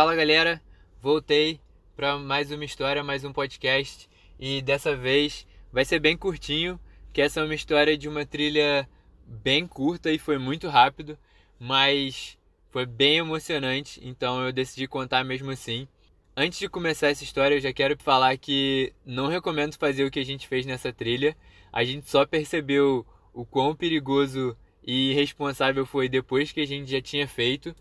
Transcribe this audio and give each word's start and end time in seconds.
Fala 0.00 0.16
galera, 0.16 0.62
voltei 0.98 1.60
para 1.94 2.16
mais 2.16 2.50
uma 2.50 2.64
história, 2.64 3.04
mais 3.04 3.22
um 3.22 3.34
podcast 3.34 4.08
e 4.38 4.62
dessa 4.62 4.96
vez 4.96 5.46
vai 5.70 5.84
ser 5.84 6.00
bem 6.00 6.16
curtinho, 6.16 6.80
que 7.12 7.20
essa 7.20 7.40
é 7.40 7.44
uma 7.44 7.54
história 7.54 7.98
de 7.98 8.08
uma 8.08 8.24
trilha 8.24 8.88
bem 9.26 9.66
curta 9.66 10.10
e 10.10 10.18
foi 10.18 10.38
muito 10.38 10.68
rápido, 10.68 11.18
mas 11.58 12.38
foi 12.70 12.86
bem 12.86 13.18
emocionante, 13.18 14.00
então 14.02 14.42
eu 14.42 14.50
decidi 14.50 14.88
contar 14.88 15.22
mesmo 15.22 15.50
assim. 15.50 15.86
Antes 16.34 16.58
de 16.58 16.66
começar 16.66 17.08
essa 17.08 17.22
história, 17.22 17.56
eu 17.56 17.60
já 17.60 17.70
quero 17.70 17.94
falar 18.02 18.38
que 18.38 18.94
não 19.04 19.26
recomendo 19.26 19.76
fazer 19.76 20.04
o 20.04 20.10
que 20.10 20.20
a 20.20 20.24
gente 20.24 20.48
fez 20.48 20.64
nessa 20.64 20.90
trilha. 20.90 21.36
A 21.70 21.84
gente 21.84 22.08
só 22.08 22.24
percebeu 22.24 23.06
o 23.34 23.44
quão 23.44 23.76
perigoso 23.76 24.56
e 24.82 25.10
irresponsável 25.10 25.84
foi 25.84 26.08
depois 26.08 26.52
que 26.52 26.62
a 26.62 26.66
gente 26.66 26.90
já 26.90 27.02
tinha 27.02 27.28
feito. 27.28 27.76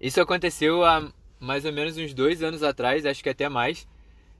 Isso 0.00 0.20
aconteceu 0.20 0.84
há 0.84 1.12
mais 1.40 1.64
ou 1.64 1.72
menos 1.72 1.96
uns 1.96 2.14
dois 2.14 2.42
anos 2.42 2.62
atrás, 2.62 3.06
acho 3.06 3.22
que 3.22 3.30
até 3.30 3.48
mais. 3.48 3.88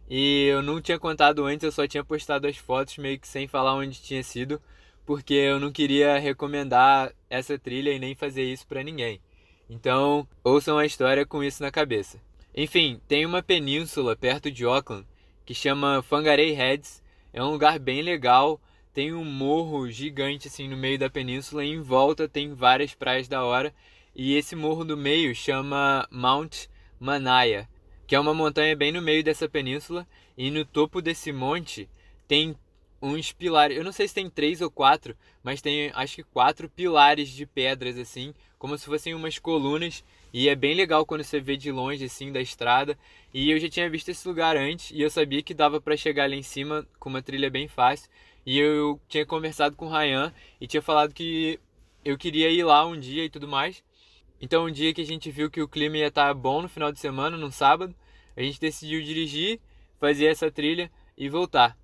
E 0.08 0.46
eu 0.46 0.62
não 0.62 0.80
tinha 0.80 0.98
contado 0.98 1.44
antes, 1.44 1.64
eu 1.64 1.72
só 1.72 1.86
tinha 1.86 2.04
postado 2.04 2.46
as 2.46 2.56
fotos 2.56 2.98
meio 2.98 3.18
que 3.18 3.26
sem 3.26 3.48
falar 3.48 3.74
onde 3.74 4.02
tinha 4.02 4.22
sido, 4.22 4.60
porque 5.06 5.34
eu 5.34 5.58
não 5.58 5.72
queria 5.72 6.18
recomendar 6.18 7.12
essa 7.28 7.58
trilha 7.58 7.90
e 7.90 7.98
nem 7.98 8.14
fazer 8.14 8.44
isso 8.44 8.66
para 8.66 8.82
ninguém. 8.82 9.20
Então, 9.68 10.26
ouçam 10.42 10.78
a 10.78 10.84
história 10.84 11.24
com 11.24 11.42
isso 11.44 11.62
na 11.62 11.70
cabeça. 11.70 12.20
Enfim, 12.54 13.00
tem 13.06 13.24
uma 13.24 13.42
península 13.42 14.16
perto 14.16 14.50
de 14.50 14.64
Auckland 14.64 15.06
que 15.46 15.54
chama 15.54 16.04
Whangarei 16.10 16.52
Heads. 16.52 17.02
É 17.32 17.42
um 17.42 17.50
lugar 17.50 17.78
bem 17.78 18.02
legal. 18.02 18.60
Tem 18.92 19.14
um 19.14 19.24
morro 19.24 19.88
gigante 19.88 20.48
assim 20.48 20.68
no 20.68 20.76
meio 20.76 20.98
da 20.98 21.08
península 21.08 21.64
e 21.64 21.70
em 21.70 21.80
volta 21.80 22.28
tem 22.28 22.52
várias 22.52 22.94
praias 22.94 23.28
da 23.28 23.44
hora. 23.44 23.72
E 24.14 24.34
esse 24.34 24.56
morro 24.56 24.84
do 24.84 24.96
meio 24.96 25.32
chama 25.34 26.08
Mount 26.10 26.66
Manaya, 27.00 27.66
que 28.06 28.14
é 28.14 28.20
uma 28.20 28.34
montanha 28.34 28.76
bem 28.76 28.92
no 28.92 29.00
meio 29.00 29.24
dessa 29.24 29.48
península. 29.48 30.06
E 30.36 30.50
no 30.50 30.64
topo 30.64 31.00
desse 31.00 31.32
monte 31.32 31.88
tem 32.28 32.54
uns 33.00 33.32
pilares. 33.32 33.76
Eu 33.76 33.84
não 33.84 33.92
sei 33.92 34.06
se 34.06 34.14
tem 34.14 34.28
três 34.28 34.60
ou 34.60 34.70
quatro, 34.70 35.16
mas 35.42 35.62
tem 35.62 35.90
acho 35.94 36.16
que 36.16 36.22
quatro 36.24 36.68
pilares 36.68 37.30
de 37.30 37.46
pedras 37.46 37.98
assim, 37.98 38.34
como 38.58 38.76
se 38.76 38.84
fossem 38.84 39.14
umas 39.14 39.38
colunas. 39.38 40.04
E 40.32 40.48
é 40.48 40.54
bem 40.54 40.74
legal 40.74 41.06
quando 41.06 41.24
você 41.24 41.40
vê 41.40 41.56
de 41.56 41.72
longe 41.72 42.04
assim 42.04 42.30
da 42.30 42.40
estrada. 42.40 42.98
E 43.32 43.50
eu 43.50 43.58
já 43.58 43.68
tinha 43.68 43.88
visto 43.88 44.10
esse 44.10 44.28
lugar 44.28 44.56
antes 44.56 44.90
e 44.90 45.00
eu 45.00 45.10
sabia 45.10 45.42
que 45.42 45.54
dava 45.54 45.80
para 45.80 45.96
chegar 45.96 46.28
lá 46.28 46.36
em 46.36 46.42
cima 46.42 46.86
com 46.98 47.08
uma 47.08 47.22
trilha 47.22 47.50
bem 47.50 47.66
fácil. 47.66 48.10
E 48.44 48.58
eu 48.58 49.00
tinha 49.08 49.24
conversado 49.24 49.74
com 49.76 49.86
o 49.86 49.90
Ryan 49.90 50.32
e 50.60 50.66
tinha 50.66 50.82
falado 50.82 51.14
que 51.14 51.58
eu 52.04 52.16
queria 52.16 52.50
ir 52.50 52.64
lá 52.64 52.86
um 52.86 52.98
dia 52.98 53.24
e 53.24 53.30
tudo 53.30 53.48
mais. 53.48 53.82
Então, 54.40 54.64
um 54.64 54.70
dia 54.70 54.94
que 54.94 55.02
a 55.02 55.06
gente 55.06 55.30
viu 55.30 55.50
que 55.50 55.60
o 55.60 55.68
clima 55.68 55.98
ia 55.98 56.06
estar 56.06 56.28
tá 56.28 56.34
bom 56.34 56.62
no 56.62 56.68
final 56.68 56.90
de 56.90 56.98
semana, 56.98 57.36
no 57.36 57.52
sábado, 57.52 57.94
a 58.36 58.42
gente 58.42 58.58
decidiu 58.58 59.02
dirigir, 59.02 59.60
fazer 59.98 60.26
essa 60.26 60.50
trilha 60.50 60.90
e 61.16 61.28
voltar. 61.28 61.76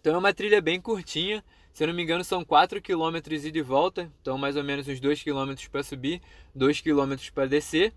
Então, 0.00 0.14
é 0.14 0.18
uma 0.18 0.32
trilha 0.32 0.60
bem 0.60 0.80
curtinha. 0.80 1.42
Se 1.72 1.82
eu 1.82 1.88
não 1.88 1.94
me 1.94 2.02
engano, 2.02 2.22
são 2.22 2.44
4 2.44 2.80
km 2.80 3.16
e 3.32 3.50
de 3.50 3.62
volta, 3.62 4.10
então 4.22 4.38
mais 4.38 4.56
ou 4.56 4.64
menos 4.64 4.86
uns 4.88 5.00
2 5.00 5.22
km 5.22 5.54
para 5.70 5.82
subir, 5.82 6.22
2 6.54 6.80
km 6.80 7.16
para 7.34 7.46
descer. 7.46 7.92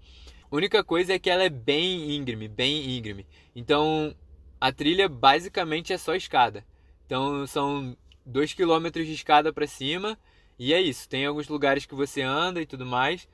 A 0.52 0.56
única 0.56 0.83
coisa 0.83 1.14
é 1.14 1.20
que 1.20 1.30
ela 1.30 1.44
é 1.44 1.50
bem 1.50 2.16
íngreme, 2.16 2.48
bem 2.48 2.98
íngreme. 2.98 3.28
Então, 3.56 4.16
a 4.59 4.72
trilha 4.72 5.08
basicamente 5.08 5.94
é 5.94 5.98
só 5.98 6.16
escada. 6.16 6.66
Então, 7.06 7.45
são 7.45 7.95
2 8.26 8.54
km 8.54 8.89
de 8.92 9.14
escada 9.14 9.54
para 9.54 9.67
cima 9.67 10.17
e 10.58 10.73
é 10.73 10.81
isso. 10.81 11.08
Tem 11.08 11.26
alguns 11.26 11.48
lugares 11.48 11.86
que 11.86 11.95
você 11.95 12.22
anda 12.22 12.61
e 12.61 12.66
tudo 12.66 12.86
mais, 12.86 13.30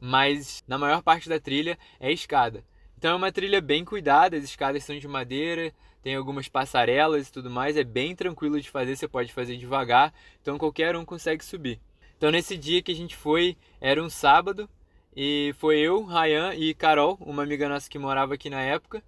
mas 0.00 0.62
na 0.66 0.78
maior 0.78 1.02
parte 1.02 1.28
da 1.28 1.40
trilha 1.40 1.78
é 1.98 2.12
escada. 2.12 2.64
Então 2.98 3.12
é 3.12 3.14
uma 3.14 3.32
trilha 3.32 3.60
bem 3.60 3.84
cuidada, 3.84 4.36
as 4.36 4.44
escadas 4.44 4.84
são 4.84 4.98
de 4.98 5.06
madeira, 5.06 5.72
tem 6.02 6.14
algumas 6.14 6.48
passarelas 6.48 7.28
e 7.28 7.32
tudo 7.32 7.50
mais, 7.50 7.76
é 7.76 7.84
bem 7.84 8.14
tranquilo 8.14 8.60
de 8.60 8.70
fazer, 8.70 8.96
você 8.96 9.08
pode 9.08 9.32
fazer 9.32 9.56
devagar, 9.56 10.14
então 10.40 10.56
qualquer 10.56 10.96
um 10.96 11.04
consegue 11.04 11.44
subir. 11.44 11.80
Então 12.16 12.30
nesse 12.30 12.56
dia 12.56 12.82
que 12.82 12.92
a 12.92 12.94
gente 12.94 13.16
foi, 13.16 13.56
era 13.80 14.02
um 14.02 14.08
sábado, 14.08 14.68
e 15.14 15.54
foi 15.58 15.78
eu, 15.78 16.04
Ryan 16.04 16.54
e 16.54 16.74
Carol, 16.74 17.16
uma 17.20 17.42
amiga 17.42 17.68
nossa 17.68 17.88
que 17.88 17.98
morava 17.98 18.34
aqui 18.34 18.50
na 18.50 18.60
época. 18.60 19.02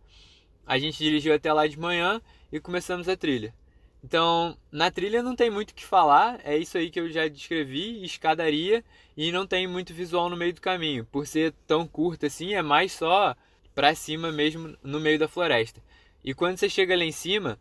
A 0.67 0.79
gente 0.79 0.97
dirigiu 0.97 1.35
até 1.35 1.53
lá 1.53 1.67
de 1.67 1.79
manhã 1.79 2.21
e 2.51 2.59
começamos 2.59 3.09
a 3.09 3.17
trilha. 3.17 3.55
Então, 4.03 4.57
na 4.71 4.91
trilha 4.91 5.23
não 5.23 5.35
tem 5.35 5.51
muito 5.51 5.71
o 5.71 5.75
que 5.75 5.85
falar, 5.85 6.41
é 6.45 6.57
isso 6.57 6.79
aí 6.79 6.89
que 6.91 7.01
eu 7.01 7.11
já 7.11 7.27
descrevi, 7.27 8.05
escadaria, 8.05 8.85
e 9.17 9.33
não 9.33 9.47
tem 9.47 9.67
muito 9.67 9.93
visual 9.93 10.31
no 10.31 10.37
meio 10.37 10.55
do 10.55 10.61
caminho. 10.61 11.05
Por 11.07 11.27
ser 11.27 11.53
tão 11.67 11.87
curta 11.87 12.27
assim, 12.29 12.55
é 12.55 12.63
mais 12.63 12.93
só 12.93 13.35
para 13.75 13.95
cima 13.95 14.31
mesmo 14.31 14.77
no 14.83 15.01
meio 15.01 15.19
da 15.19 15.29
floresta. 15.29 15.83
E 16.25 16.33
quando 16.35 16.57
você 16.59 16.69
chega 16.69 16.97
lá 16.97 17.05
em 17.05 17.13
cima, 17.13 17.59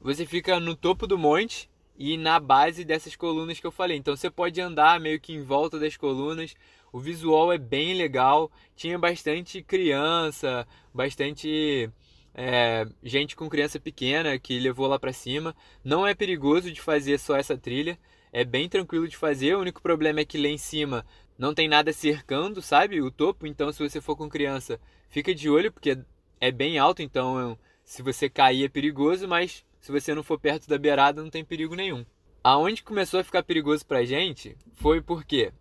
você 0.00 0.24
fica 0.26 0.58
no 0.58 0.74
topo 0.74 1.06
do 1.06 1.18
monte 1.18 1.68
e 1.98 2.16
na 2.16 2.40
base 2.40 2.84
dessas 2.84 3.14
colunas 3.14 3.60
que 3.60 3.66
eu 3.66 3.70
falei. 3.70 3.96
Então 3.96 4.16
você 4.16 4.30
pode 4.30 4.58
andar 4.60 4.98
meio 4.98 5.20
que 5.20 5.34
em 5.34 5.42
volta 5.42 5.78
das 5.78 5.96
colunas. 5.96 6.54
O 6.90 6.98
visual 6.98 7.52
é 7.52 7.58
bem 7.58 7.94
legal. 7.94 8.50
Tinha 8.74 8.98
bastante 8.98 9.62
criança, 9.62 10.66
bastante 10.94 11.90
é, 12.34 12.86
gente 13.02 13.36
com 13.36 13.48
criança 13.48 13.78
pequena 13.80 14.38
que 14.38 14.58
levou 14.58 14.86
lá 14.86 14.98
para 14.98 15.12
cima. 15.12 15.54
Não 15.84 16.06
é 16.06 16.14
perigoso 16.14 16.72
de 16.72 16.80
fazer 16.80 17.18
só 17.18 17.36
essa 17.36 17.56
trilha, 17.56 17.98
é 18.32 18.44
bem 18.44 18.68
tranquilo 18.68 19.08
de 19.08 19.16
fazer. 19.16 19.54
O 19.54 19.60
único 19.60 19.82
problema 19.82 20.20
é 20.20 20.24
que 20.24 20.38
lá 20.38 20.48
em 20.48 20.58
cima 20.58 21.04
não 21.38 21.54
tem 21.54 21.68
nada 21.68 21.92
cercando, 21.92 22.62
sabe? 22.62 23.00
O 23.00 23.10
topo. 23.10 23.46
Então, 23.46 23.72
se 23.72 23.78
você 23.78 24.00
for 24.00 24.16
com 24.16 24.28
criança, 24.28 24.80
fica 25.08 25.34
de 25.34 25.48
olho 25.48 25.72
porque 25.72 25.98
é 26.40 26.50
bem 26.50 26.78
alto. 26.78 27.02
Então, 27.02 27.58
se 27.84 28.02
você 28.02 28.28
cair 28.30 28.64
é 28.64 28.68
perigoso, 28.68 29.26
mas 29.26 29.64
se 29.80 29.90
você 29.90 30.14
não 30.14 30.22
for 30.22 30.38
perto 30.38 30.68
da 30.68 30.78
beirada, 30.78 31.22
não 31.22 31.30
tem 31.30 31.44
perigo 31.44 31.74
nenhum. 31.74 32.04
Aonde 32.42 32.82
começou 32.82 33.20
a 33.20 33.24
ficar 33.24 33.42
perigoso 33.42 33.84
pra 33.84 34.04
gente 34.04 34.56
foi 34.74 35.02
porque 35.02 35.52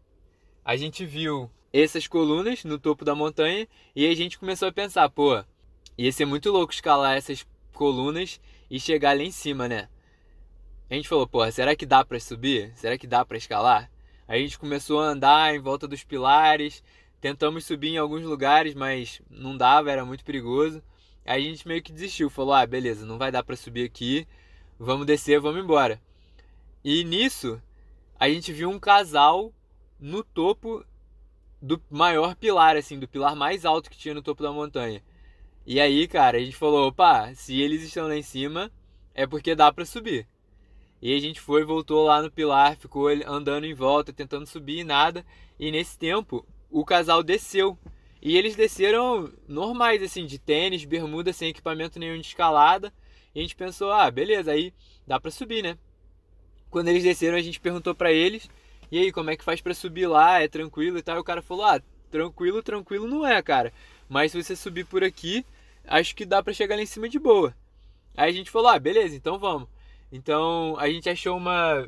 a 0.64 0.76
gente 0.78 1.06
viu 1.06 1.50
essas 1.74 2.08
colunas 2.08 2.64
no 2.64 2.80
topo 2.80 3.04
da 3.04 3.16
montanha 3.16 3.68
e 3.96 4.08
a 4.08 4.16
gente 4.16 4.40
começou 4.40 4.68
a 4.68 4.72
pensar, 4.72 5.10
pô, 5.10 5.44
Ia 6.00 6.14
ser 6.14 6.24
muito 6.24 6.50
louco 6.50 6.72
escalar 6.72 7.18
essas 7.18 7.46
colunas 7.74 8.40
e 8.72 8.80
chegar 8.80 9.18
lá 9.18 9.22
em 9.22 9.32
cima, 9.32 9.68
né? 9.68 9.90
A 10.90 10.94
gente 10.94 11.10
falou, 11.10 11.28
porra, 11.28 11.52
será 11.52 11.76
que 11.76 11.86
dá 11.86 12.06
para 12.06 12.18
subir? 12.22 12.72
Será 12.78 12.98
que 12.98 13.06
dá 13.06 13.26
para 13.26 13.36
escalar? 13.36 13.92
A 14.26 14.38
gente 14.38 14.58
começou 14.58 15.02
a 15.02 15.08
andar 15.08 15.54
em 15.54 15.60
volta 15.60 15.90
dos 15.90 16.02
pilares, 16.06 16.82
tentamos 17.20 17.66
subir 17.66 17.90
em 17.90 17.98
alguns 17.98 18.24
lugares, 18.24 18.74
mas 18.74 19.22
não 19.30 19.58
dava, 19.58 19.92
era 19.92 20.06
muito 20.06 20.24
perigoso. 20.24 20.82
A 21.26 21.38
gente 21.38 21.68
meio 21.68 21.84
que 21.84 21.92
desistiu, 21.92 22.30
falou: 22.30 22.54
"Ah, 22.54 22.66
beleza, 22.66 23.06
não 23.06 23.18
vai 23.18 23.30
dar 23.30 23.44
para 23.44 23.58
subir 23.58 23.84
aqui. 23.84 24.26
Vamos 24.80 25.06
descer, 25.06 25.42
vamos 25.42 25.62
embora". 25.62 26.02
E 26.82 27.04
nisso, 27.04 27.62
a 28.18 28.30
gente 28.30 28.54
viu 28.54 28.70
um 28.70 28.80
casal 28.80 29.54
no 30.00 30.24
topo 30.24 30.82
do 31.62 31.82
maior 31.92 32.36
pilar 32.36 32.78
assim, 32.78 32.98
do 32.98 33.06
pilar 33.06 33.36
mais 33.36 33.66
alto 33.66 33.90
que 33.90 33.98
tinha 33.98 34.14
no 34.14 34.22
topo 34.22 34.42
da 34.42 34.54
montanha. 34.54 35.04
E 35.72 35.80
aí, 35.80 36.08
cara, 36.08 36.40
a 36.40 36.42
gente 36.42 36.56
falou, 36.56 36.88
opa, 36.88 37.32
se 37.36 37.62
eles 37.62 37.84
estão 37.84 38.08
lá 38.08 38.18
em 38.18 38.24
cima, 38.24 38.72
é 39.14 39.28
porque 39.28 39.54
dá 39.54 39.72
para 39.72 39.86
subir. 39.86 40.28
E 41.00 41.16
a 41.16 41.20
gente 41.20 41.40
foi, 41.40 41.64
voltou 41.64 42.04
lá 42.06 42.24
no 42.24 42.32
pilar, 42.32 42.76
ficou 42.76 43.08
andando 43.08 43.66
em 43.66 43.74
volta, 43.76 44.12
tentando 44.12 44.48
subir 44.48 44.80
e 44.80 44.84
nada. 44.84 45.24
E 45.60 45.70
nesse 45.70 45.96
tempo, 45.96 46.44
o 46.72 46.84
casal 46.84 47.22
desceu. 47.22 47.78
E 48.20 48.36
eles 48.36 48.56
desceram 48.56 49.32
normais, 49.48 50.02
assim, 50.02 50.26
de 50.26 50.40
tênis, 50.40 50.86
bermuda, 50.86 51.32
sem 51.32 51.50
equipamento 51.50 52.00
nenhum 52.00 52.20
de 52.20 52.26
escalada. 52.26 52.92
E 53.36 53.38
a 53.38 53.42
gente 53.44 53.56
pensou, 53.56 53.92
ah, 53.92 54.10
beleza, 54.10 54.52
aí 54.52 54.74
dá 55.06 55.20
pra 55.20 55.30
subir, 55.30 55.62
né? 55.62 55.78
Quando 56.72 56.88
eles 56.88 57.04
desceram, 57.04 57.38
a 57.38 57.44
gente 57.44 57.60
perguntou 57.60 57.94
para 57.94 58.12
eles, 58.12 58.50
e 58.92 58.98
aí, 58.98 59.12
como 59.12 59.30
é 59.30 59.38
que 59.38 59.44
faz 59.44 59.62
para 59.62 59.76
subir 59.76 60.08
lá? 60.08 60.42
É 60.42 60.48
tranquilo 60.48 60.98
e 60.98 61.04
tal? 61.04 61.18
E 61.18 61.20
o 61.20 61.24
cara 61.24 61.44
falou, 61.44 61.66
ah, 61.66 61.80
tranquilo, 62.10 62.64
tranquilo 62.64 63.08
não 63.08 63.24
é, 63.24 63.40
cara. 63.44 63.72
Mas 64.10 64.32
se 64.32 64.44
você 64.44 64.56
subir 64.56 64.88
por 64.88 65.04
aqui, 65.04 65.46
acho 65.86 66.16
que 66.16 66.26
dá 66.26 66.42
para 66.42 66.54
chegar 66.54 66.76
lá 66.76 66.82
em 66.82 66.86
cima 66.86 67.10
de 67.10 67.20
boa. 67.20 67.56
Aí 68.16 68.30
a 68.30 68.34
gente 68.34 68.52
falou, 68.52 68.70
ah, 68.70 68.80
beleza, 68.80 69.16
então 69.16 69.38
vamos. 69.38 69.68
Então 70.12 70.76
a 70.78 70.90
gente 70.90 71.10
achou 71.10 71.38
uma 71.38 71.88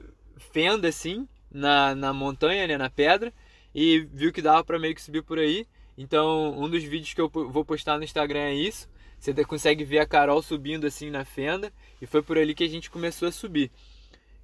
fenda 0.51 0.87
assim 0.87 1.27
na, 1.51 1.93
na 1.95 2.13
montanha, 2.13 2.67
né, 2.67 2.77
na 2.77 2.89
pedra, 2.89 3.33
e 3.73 3.99
viu 4.11 4.31
que 4.31 4.41
dava 4.41 4.63
para 4.63 4.79
meio 4.79 4.95
que 4.95 5.01
subir 5.01 5.23
por 5.23 5.39
aí. 5.39 5.67
Então 5.97 6.57
um 6.57 6.69
dos 6.69 6.83
vídeos 6.83 7.13
que 7.13 7.21
eu 7.21 7.29
vou 7.29 7.65
postar 7.65 7.97
no 7.97 8.03
Instagram 8.03 8.39
é 8.39 8.53
isso. 8.53 8.89
Você 9.19 9.33
consegue 9.45 9.83
ver 9.83 9.99
a 9.99 10.05
Carol 10.05 10.41
subindo 10.41 10.87
assim 10.87 11.11
na 11.11 11.23
fenda, 11.23 11.71
e 12.01 12.07
foi 12.07 12.23
por 12.23 12.37
ali 12.37 12.55
que 12.55 12.63
a 12.63 12.69
gente 12.69 12.89
começou 12.89 13.27
a 13.27 13.31
subir. 13.31 13.71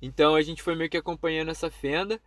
Então 0.02 0.36
a 0.36 0.42
gente 0.42 0.62
foi 0.62 0.76
meio 0.76 0.90
que 0.90 0.98
acompanhando 0.98 1.50
essa 1.50 1.72
fenda. 1.72 2.22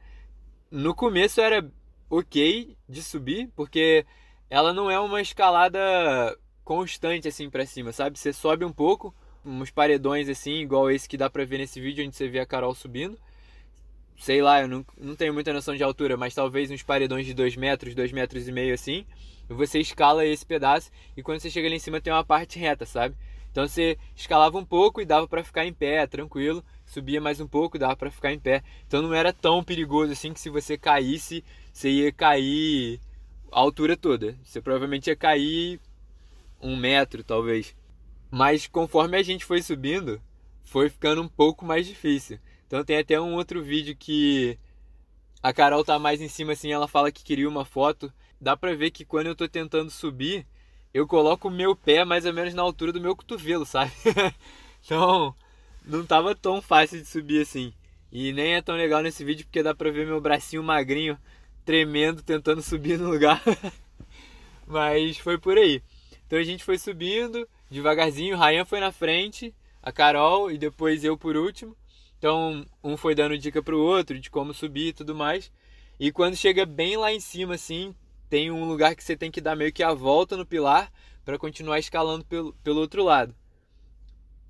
No 0.70 0.94
começo 0.94 1.40
era 1.40 1.70
ok 2.08 2.76
de 2.88 3.02
subir, 3.02 3.48
porque 3.54 4.04
ela 4.48 4.72
não 4.72 4.90
é 4.90 4.98
uma 4.98 5.20
escalada 5.20 5.78
constante 6.70 7.26
assim 7.26 7.50
para 7.50 7.66
cima, 7.66 7.90
sabe? 7.90 8.16
Você 8.16 8.32
sobe 8.32 8.64
um 8.64 8.72
pouco, 8.72 9.12
uns 9.44 9.72
paredões 9.72 10.28
assim, 10.28 10.60
igual 10.60 10.88
esse 10.88 11.08
que 11.08 11.16
dá 11.16 11.28
pra 11.28 11.44
ver 11.44 11.58
nesse 11.58 11.80
vídeo 11.80 12.06
onde 12.06 12.14
você 12.14 12.28
vê 12.28 12.38
a 12.38 12.46
Carol 12.46 12.72
subindo. 12.76 13.18
sei 14.16 14.40
lá, 14.40 14.60
eu 14.60 14.68
não, 14.68 14.86
não 14.96 15.16
tenho 15.16 15.34
muita 15.34 15.52
noção 15.52 15.74
de 15.74 15.82
altura, 15.82 16.16
mas 16.16 16.32
talvez 16.32 16.70
uns 16.70 16.84
paredões 16.84 17.26
de 17.26 17.34
2 17.34 17.56
metros, 17.56 17.92
2 17.92 18.12
metros 18.12 18.46
e 18.46 18.52
meio 18.52 18.72
assim. 18.72 19.04
Você 19.48 19.80
escala 19.80 20.24
esse 20.24 20.46
pedaço 20.46 20.92
e 21.16 21.24
quando 21.24 21.40
você 21.40 21.50
chega 21.50 21.66
ali 21.66 21.74
em 21.74 21.80
cima 21.80 22.00
tem 22.00 22.12
uma 22.12 22.22
parte 22.24 22.56
reta, 22.56 22.86
sabe? 22.86 23.16
Então 23.50 23.66
você 23.66 23.98
escalava 24.14 24.56
um 24.56 24.64
pouco 24.64 25.00
e 25.00 25.04
dava 25.04 25.26
para 25.26 25.42
ficar 25.42 25.66
em 25.66 25.72
pé, 25.72 26.06
tranquilo. 26.06 26.64
Subia 26.86 27.20
mais 27.20 27.40
um 27.40 27.48
pouco, 27.48 27.80
dava 27.80 27.96
para 27.96 28.12
ficar 28.12 28.32
em 28.32 28.38
pé. 28.38 28.62
Então 28.86 29.02
não 29.02 29.12
era 29.12 29.32
tão 29.32 29.64
perigoso 29.64 30.12
assim 30.12 30.32
que 30.32 30.38
se 30.38 30.48
você 30.48 30.78
caísse, 30.78 31.42
você 31.72 31.90
ia 31.90 32.12
cair 32.12 33.00
a 33.50 33.58
altura 33.58 33.96
toda. 33.96 34.38
Você 34.44 34.60
provavelmente 34.60 35.08
ia 35.08 35.16
cair 35.16 35.80
um 36.60 36.76
metro, 36.76 37.24
talvez. 37.24 37.74
Mas 38.30 38.66
conforme 38.66 39.16
a 39.16 39.22
gente 39.22 39.44
foi 39.44 39.62
subindo, 39.62 40.20
foi 40.62 40.88
ficando 40.88 41.22
um 41.22 41.28
pouco 41.28 41.64
mais 41.64 41.86
difícil. 41.86 42.38
Então 42.66 42.84
tem 42.84 42.98
até 42.98 43.20
um 43.20 43.34
outro 43.34 43.62
vídeo 43.62 43.96
que 43.96 44.58
a 45.42 45.52
Carol 45.52 45.84
tá 45.84 45.98
mais 45.98 46.20
em 46.20 46.28
cima 46.28 46.52
assim, 46.52 46.70
ela 46.70 46.86
fala 46.86 47.10
que 47.10 47.24
queria 47.24 47.48
uma 47.48 47.64
foto. 47.64 48.12
Dá 48.40 48.56
pra 48.56 48.74
ver 48.74 48.90
que 48.90 49.04
quando 49.04 49.26
eu 49.26 49.34
tô 49.34 49.48
tentando 49.48 49.90
subir, 49.90 50.46
eu 50.94 51.06
coloco 51.06 51.48
o 51.48 51.50
meu 51.50 51.74
pé 51.74 52.04
mais 52.04 52.24
ou 52.24 52.32
menos 52.32 52.54
na 52.54 52.62
altura 52.62 52.92
do 52.92 53.00
meu 53.00 53.16
cotovelo, 53.16 53.66
sabe? 53.66 53.92
então, 54.84 55.34
não 55.84 56.04
tava 56.06 56.34
tão 56.34 56.62
fácil 56.62 57.00
de 57.00 57.06
subir 57.06 57.42
assim. 57.42 57.72
E 58.12 58.32
nem 58.32 58.54
é 58.54 58.62
tão 58.62 58.76
legal 58.76 59.02
nesse 59.02 59.24
vídeo 59.24 59.44
porque 59.46 59.62
dá 59.62 59.74
pra 59.74 59.90
ver 59.90 60.06
meu 60.06 60.20
bracinho 60.20 60.62
magrinho 60.62 61.18
tremendo 61.64 62.22
tentando 62.22 62.62
subir 62.62 62.98
no 62.98 63.10
lugar. 63.10 63.42
Mas 64.66 65.18
foi 65.18 65.38
por 65.38 65.56
aí. 65.56 65.82
Então 66.30 66.38
a 66.38 66.44
gente 66.44 66.62
foi 66.62 66.78
subindo 66.78 67.44
devagarzinho, 67.68 68.36
o 68.36 68.38
Ryan 68.38 68.64
foi 68.64 68.78
na 68.78 68.92
frente, 68.92 69.52
a 69.82 69.90
Carol 69.90 70.48
e 70.48 70.56
depois 70.56 71.02
eu 71.02 71.18
por 71.18 71.36
último. 71.36 71.76
Então, 72.16 72.64
um 72.84 72.96
foi 72.96 73.16
dando 73.16 73.36
dica 73.36 73.60
pro 73.60 73.80
outro 73.80 74.16
de 74.16 74.30
como 74.30 74.54
subir 74.54 74.90
e 74.90 74.92
tudo 74.92 75.12
mais. 75.12 75.50
E 75.98 76.12
quando 76.12 76.36
chega 76.36 76.64
bem 76.64 76.96
lá 76.96 77.12
em 77.12 77.18
cima, 77.18 77.54
assim, 77.54 77.92
tem 78.28 78.48
um 78.48 78.64
lugar 78.68 78.94
que 78.94 79.02
você 79.02 79.16
tem 79.16 79.28
que 79.28 79.40
dar 79.40 79.56
meio 79.56 79.72
que 79.72 79.82
a 79.82 79.92
volta 79.92 80.36
no 80.36 80.46
pilar 80.46 80.92
para 81.24 81.36
continuar 81.36 81.80
escalando 81.80 82.24
pelo, 82.24 82.52
pelo 82.62 82.78
outro 82.78 83.02
lado. 83.02 83.34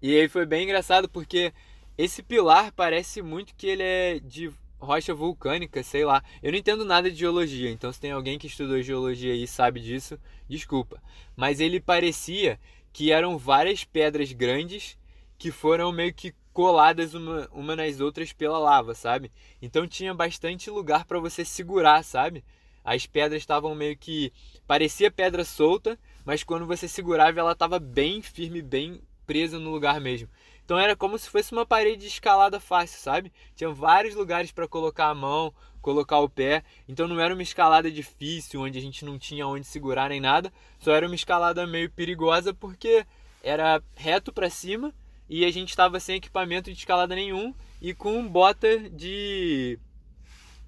E 0.02 0.14
aí 0.14 0.28
foi 0.28 0.44
bem 0.44 0.64
engraçado 0.64 1.08
porque 1.08 1.50
esse 1.96 2.22
pilar 2.22 2.72
parece 2.72 3.22
muito 3.22 3.54
que 3.54 3.66
ele 3.66 3.82
é 3.82 4.18
de 4.18 4.52
rocha 4.80 5.14
vulcânica, 5.14 5.82
sei 5.82 6.04
lá. 6.04 6.22
Eu 6.42 6.52
não 6.52 6.58
entendo 6.58 6.84
nada 6.84 7.10
de 7.10 7.16
geologia, 7.16 7.70
então 7.70 7.92
se 7.92 8.00
tem 8.00 8.12
alguém 8.12 8.38
que 8.38 8.46
estudou 8.46 8.82
geologia 8.82 9.34
e 9.34 9.46
sabe 9.46 9.80
disso, 9.80 10.18
desculpa. 10.48 11.02
Mas 11.36 11.60
ele 11.60 11.80
parecia 11.80 12.58
que 12.92 13.12
eram 13.12 13.38
várias 13.38 13.84
pedras 13.84 14.32
grandes 14.32 14.98
que 15.38 15.50
foram 15.50 15.92
meio 15.92 16.12
que 16.12 16.34
coladas 16.52 17.14
uma, 17.14 17.48
uma 17.52 17.76
nas 17.76 18.00
outras 18.00 18.32
pela 18.32 18.58
lava, 18.58 18.94
sabe? 18.94 19.30
Então 19.62 19.86
tinha 19.86 20.12
bastante 20.12 20.68
lugar 20.70 21.04
para 21.04 21.20
você 21.20 21.44
segurar, 21.44 22.02
sabe? 22.02 22.44
As 22.84 23.06
pedras 23.06 23.42
estavam 23.42 23.74
meio 23.74 23.96
que 23.96 24.32
parecia 24.66 25.10
pedra 25.10 25.44
solta, 25.44 25.98
mas 26.24 26.42
quando 26.42 26.66
você 26.66 26.88
segurava 26.88 27.38
ela 27.38 27.52
estava 27.52 27.78
bem 27.78 28.20
firme, 28.20 28.60
bem 28.62 29.00
presa 29.26 29.58
no 29.58 29.70
lugar 29.70 30.00
mesmo. 30.00 30.28
Então 30.70 30.78
era 30.78 30.94
como 30.94 31.18
se 31.18 31.28
fosse 31.28 31.50
uma 31.50 31.66
parede 31.66 32.02
de 32.02 32.06
escalada 32.06 32.60
fácil, 32.60 33.00
sabe? 33.00 33.32
Tinha 33.56 33.70
vários 33.70 34.14
lugares 34.14 34.52
para 34.52 34.68
colocar 34.68 35.08
a 35.08 35.14
mão, 35.16 35.52
colocar 35.82 36.20
o 36.20 36.28
pé. 36.28 36.62
Então 36.88 37.08
não 37.08 37.18
era 37.18 37.34
uma 37.34 37.42
escalada 37.42 37.90
difícil, 37.90 38.60
onde 38.60 38.78
a 38.78 38.80
gente 38.80 39.04
não 39.04 39.18
tinha 39.18 39.48
onde 39.48 39.66
segurar 39.66 40.10
nem 40.10 40.20
nada. 40.20 40.52
Só 40.78 40.92
era 40.92 41.08
uma 41.08 41.14
escalada 41.16 41.66
meio 41.66 41.90
perigosa 41.90 42.54
porque 42.54 43.04
era 43.42 43.82
reto 43.96 44.32
para 44.32 44.48
cima 44.48 44.94
e 45.28 45.44
a 45.44 45.50
gente 45.50 45.70
estava 45.70 45.98
sem 45.98 46.18
equipamento 46.18 46.70
de 46.72 46.78
escalada 46.78 47.16
nenhum 47.16 47.52
e 47.82 47.92
com 47.92 48.28
bota 48.28 48.78
de 48.90 49.76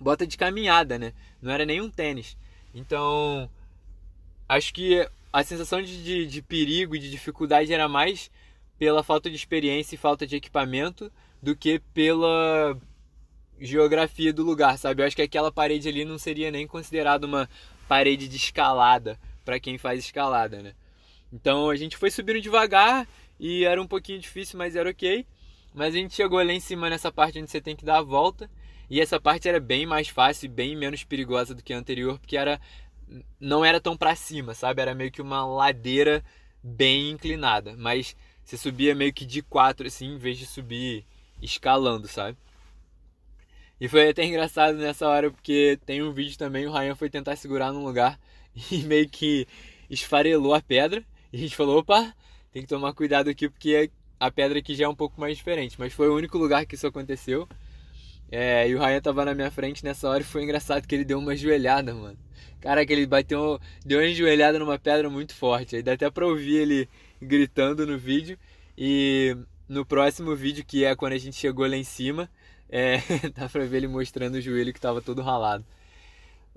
bota 0.00 0.26
de 0.26 0.37
caminhada, 0.37 0.99
né? 0.99 1.12
Não 1.40 1.52
era 1.52 1.64
nem 1.64 1.81
um 1.81 1.88
tênis. 1.88 2.37
Então, 2.75 3.49
acho 4.49 4.75
que 4.75 5.08
a 5.32 5.44
sensação 5.44 5.81
de, 5.81 6.02
de, 6.02 6.26
de 6.26 6.43
perigo 6.43 6.96
e 6.96 6.99
de 6.99 7.08
dificuldade 7.08 7.72
era 7.72 7.88
mais 7.88 8.32
pela 8.82 9.05
falta 9.05 9.31
de 9.31 9.37
experiência 9.37 9.94
e 9.94 9.96
falta 9.96 10.26
de 10.26 10.34
equipamento 10.34 11.08
do 11.40 11.55
que 11.55 11.79
pela 11.94 12.76
geografia 13.61 14.32
do 14.32 14.43
lugar, 14.43 14.76
sabe? 14.76 15.00
Eu 15.00 15.06
acho 15.06 15.14
que 15.14 15.23
aquela 15.23 15.52
parede 15.52 15.88
ali 15.88 16.05
não 16.05 16.19
seria 16.19 16.50
nem 16.50 16.67
considerada 16.67 17.25
uma 17.25 17.49
parede 17.87 18.26
de 18.26 18.37
escalada 18.37 19.17
para 19.44 19.61
quem 19.61 19.79
faz 19.79 20.00
escalada, 20.00 20.61
né? 20.61 20.75
Então 21.32 21.70
a 21.70 21.76
gente 21.76 21.96
foi 21.96 22.11
subindo 22.11 22.40
devagar 22.40 23.06
e 23.38 23.64
era 23.64 23.81
um 23.81 23.87
pouquinho 23.87 24.19
difícil, 24.19 24.58
mas 24.58 24.75
era 24.75 24.90
ok. 24.90 25.25
Mas 25.73 25.94
a 25.94 25.99
gente 25.99 26.12
chegou 26.12 26.43
lá 26.43 26.52
em 26.52 26.58
cima 26.58 26.90
nessa 26.90 27.12
parte 27.12 27.38
onde 27.38 27.52
você 27.52 27.61
tem 27.61 27.76
que 27.76 27.85
dar 27.85 27.99
a 27.99 28.02
volta. 28.02 28.50
E 28.90 29.00
essa 29.00 29.20
parte 29.20 29.49
era 29.49 29.61
bem 29.61 29.87
mais 29.87 30.08
fácil 30.08 30.46
e 30.46 30.49
bem 30.49 30.75
menos 30.75 31.05
perigosa 31.05 31.55
do 31.55 31.62
que 31.62 31.73
a 31.73 31.78
anterior, 31.78 32.19
porque 32.19 32.37
era 32.37 32.61
não 33.38 33.64
era 33.64 33.81
tão 33.81 33.96
para 33.96 34.17
cima, 34.17 34.55
sabe? 34.55 34.82
Era 34.82 34.93
meio 34.93 35.12
que 35.12 35.23
uma 35.23 35.46
ladeira 35.46 36.25
bem 36.61 37.11
inclinada, 37.11 37.76
mas 37.78 38.17
você 38.44 38.56
subia 38.56 38.94
meio 38.94 39.12
que 39.12 39.24
de 39.24 39.42
quatro 39.42 39.86
assim, 39.86 40.14
em 40.14 40.18
vez 40.18 40.38
de 40.38 40.46
subir 40.46 41.04
escalando, 41.40 42.06
sabe? 42.08 42.36
E 43.80 43.88
foi 43.88 44.08
até 44.08 44.24
engraçado 44.24 44.78
nessa 44.78 45.08
hora 45.08 45.30
porque 45.30 45.78
tem 45.84 46.02
um 46.02 46.12
vídeo 46.12 46.38
também, 46.38 46.66
o 46.66 46.72
Ryan 46.72 46.94
foi 46.94 47.10
tentar 47.10 47.34
segurar 47.36 47.72
num 47.72 47.84
lugar 47.84 48.18
e 48.70 48.78
meio 48.84 49.08
que 49.08 49.46
esfarelou 49.90 50.54
a 50.54 50.60
pedra. 50.60 51.04
E 51.32 51.36
a 51.36 51.40
gente 51.40 51.56
falou, 51.56 51.78
opa, 51.78 52.14
tem 52.52 52.62
que 52.62 52.68
tomar 52.68 52.92
cuidado 52.92 53.28
aqui 53.28 53.48
porque 53.48 53.90
a 54.20 54.30
pedra 54.30 54.58
aqui 54.58 54.74
já 54.74 54.84
é 54.84 54.88
um 54.88 54.94
pouco 54.94 55.20
mais 55.20 55.36
diferente. 55.36 55.76
Mas 55.78 55.92
foi 55.92 56.08
o 56.08 56.14
único 56.14 56.38
lugar 56.38 56.64
que 56.64 56.74
isso 56.74 56.86
aconteceu. 56.86 57.48
É, 58.30 58.68
e 58.68 58.74
o 58.74 58.78
Ryan 58.78 59.00
tava 59.00 59.24
na 59.24 59.34
minha 59.34 59.50
frente 59.50 59.84
nessa 59.84 60.08
hora 60.08 60.22
e 60.22 60.24
foi 60.24 60.42
engraçado 60.42 60.86
que 60.86 60.94
ele 60.94 61.04
deu 61.04 61.18
uma 61.18 61.36
joelhada, 61.36 61.92
mano. 61.94 62.18
Cara, 62.60 62.86
que 62.86 62.92
ele 62.92 63.06
bateu, 63.06 63.60
deu 63.84 64.00
uma 64.00 64.08
joelhada 64.12 64.58
numa 64.58 64.78
pedra 64.78 65.10
muito 65.10 65.34
forte. 65.34 65.76
Aí 65.76 65.82
dá 65.82 65.92
até 65.94 66.10
pra 66.10 66.26
ouvir 66.26 66.56
ele 66.56 66.88
gritando 67.20 67.86
no 67.86 67.98
vídeo. 67.98 68.38
E 68.76 69.36
no 69.68 69.84
próximo 69.84 70.34
vídeo, 70.36 70.64
que 70.64 70.84
é 70.84 70.94
quando 70.94 71.12
a 71.14 71.18
gente 71.18 71.36
chegou 71.36 71.66
lá 71.66 71.76
em 71.76 71.84
cima, 71.84 72.30
é, 72.68 72.98
dá 73.34 73.48
pra 73.48 73.64
ver 73.64 73.78
ele 73.78 73.88
mostrando 73.88 74.36
o 74.36 74.40
joelho 74.40 74.72
que 74.72 74.80
tava 74.80 75.02
todo 75.02 75.22
ralado. 75.22 75.64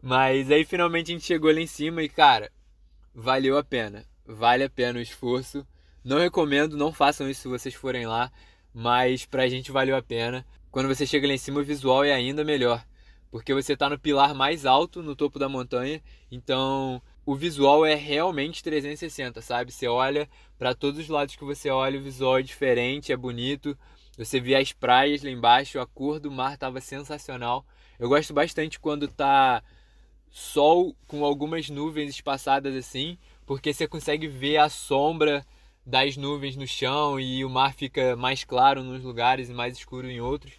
Mas 0.01 0.51
aí 0.51 0.63
finalmente 0.63 1.11
a 1.11 1.15
gente 1.15 1.25
chegou 1.25 1.51
lá 1.51 1.59
em 1.59 1.67
cima 1.67 2.03
e, 2.03 2.09
cara, 2.09 2.51
valeu 3.13 3.57
a 3.57 3.63
pena. 3.63 4.05
Vale 4.25 4.63
a 4.63 4.69
pena 4.69 4.99
o 4.99 5.01
esforço. 5.01 5.65
Não 6.03 6.19
recomendo, 6.19 6.77
não 6.77 6.93
façam 6.93 7.29
isso 7.29 7.41
se 7.41 7.47
vocês 7.47 7.73
forem 7.73 8.05
lá, 8.05 8.31
mas 8.73 9.25
pra 9.25 9.47
gente 9.47 9.71
valeu 9.71 9.95
a 9.95 10.01
pena. 10.01 10.45
Quando 10.69 10.87
você 10.87 11.05
chega 11.05 11.27
lá 11.27 11.33
em 11.33 11.37
cima, 11.37 11.61
o 11.61 11.63
visual 11.63 12.03
é 12.03 12.13
ainda 12.13 12.43
melhor, 12.43 12.85
porque 13.35 13.53
você 13.53 13.73
está 13.73 13.89
no 13.89 13.99
pilar 13.99 14.33
mais 14.33 14.65
alto, 14.65 15.03
no 15.03 15.13
topo 15.13 15.37
da 15.37 15.49
montanha, 15.49 16.01
então 16.31 17.01
o 17.25 17.35
visual 17.35 17.85
é 17.85 17.93
realmente 17.93 18.63
360, 18.63 19.41
sabe? 19.41 19.73
Você 19.73 19.89
olha 19.89 20.29
para 20.57 20.73
todos 20.73 21.01
os 21.01 21.09
lados 21.09 21.35
que 21.35 21.43
você 21.43 21.69
olha, 21.69 21.99
o 21.99 22.01
visual 22.01 22.39
é 22.39 22.41
diferente, 22.41 23.11
é 23.11 23.17
bonito. 23.17 23.77
Você 24.17 24.39
vê 24.39 24.55
as 24.55 24.71
praias 24.71 25.21
lá 25.21 25.29
embaixo, 25.29 25.81
a 25.81 25.85
cor 25.85 26.17
do 26.17 26.31
mar 26.31 26.53
estava 26.53 26.79
sensacional. 26.79 27.65
Eu 27.99 28.07
gosto 28.07 28.33
bastante 28.33 28.79
quando 28.79 29.05
tá 29.05 29.61
sol 30.31 30.95
com 31.05 31.25
algumas 31.25 31.69
nuvens 31.69 32.11
espaçadas 32.11 32.73
assim, 32.73 33.17
porque 33.45 33.73
você 33.73 33.85
consegue 33.85 34.29
ver 34.29 34.59
a 34.59 34.69
sombra 34.69 35.45
das 35.85 36.15
nuvens 36.15 36.55
no 36.55 36.65
chão 36.65 37.19
e 37.19 37.43
o 37.43 37.49
mar 37.49 37.73
fica 37.73 38.15
mais 38.15 38.45
claro 38.45 38.81
nos 38.81 39.03
lugares 39.03 39.49
e 39.49 39.53
mais 39.53 39.77
escuro 39.77 40.09
em 40.09 40.21
outros. 40.21 40.53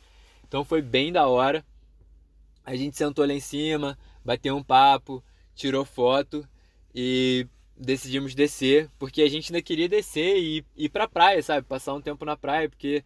Então 0.46 0.62
foi 0.62 0.82
bem 0.82 1.10
da 1.10 1.26
hora. 1.26 1.64
A 2.66 2.74
gente 2.74 2.96
sentou 2.96 3.24
lá 3.24 3.32
em 3.32 3.38
cima, 3.38 3.96
bateu 4.24 4.56
um 4.56 4.62
papo, 4.62 5.22
tirou 5.54 5.84
foto 5.84 6.46
e 6.92 7.46
decidimos 7.76 8.34
descer, 8.34 8.90
porque 8.98 9.22
a 9.22 9.28
gente 9.28 9.52
ainda 9.52 9.62
queria 9.62 9.88
descer 9.88 10.36
e 10.36 10.64
ir 10.76 10.88
pra 10.88 11.06
praia, 11.06 11.40
sabe? 11.44 11.64
Passar 11.64 11.94
um 11.94 12.00
tempo 12.00 12.24
na 12.24 12.36
praia, 12.36 12.68
porque 12.68 13.04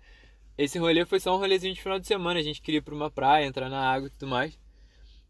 esse 0.56 0.78
rolê 0.78 1.04
foi 1.04 1.20
só 1.20 1.36
um 1.36 1.38
rolezinho 1.38 1.74
de 1.74 1.82
final 1.82 1.98
de 1.98 2.06
semana. 2.06 2.40
A 2.40 2.42
gente 2.42 2.62
queria 2.62 2.78
ir 2.78 2.82
pra 2.82 2.94
uma 2.94 3.10
praia, 3.10 3.44
entrar 3.44 3.68
na 3.68 3.80
água 3.80 4.06
e 4.06 4.10
tudo 4.10 4.28
mais. 4.28 4.58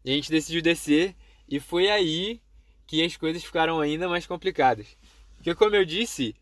E 0.05 0.11
a 0.11 0.13
gente 0.13 0.31
decidiu 0.31 0.61
descer 0.61 1.13
e 1.45 1.59
foi 1.59 1.89
aí 1.89 2.41
que 2.87 3.03
as 3.03 3.17
coisas 3.17 3.43
ficaram 3.43 3.81
ainda 3.81 4.07
mais 4.07 4.25
complicadas. 4.25 4.97
Porque, 5.35 5.53
como 5.53 5.75
eu 5.75 5.83
disse, 5.83 6.33